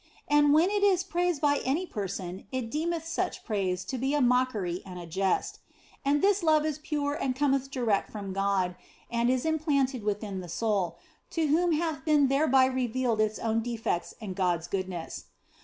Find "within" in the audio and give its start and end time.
10.01-10.41